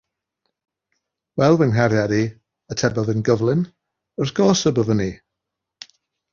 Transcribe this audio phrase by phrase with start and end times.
[1.41, 2.23] “Wel, fy nghariad i,”
[2.75, 3.63] atebodd yn gyflym,
[4.25, 5.11] “wrth gwrs y byddwn i!”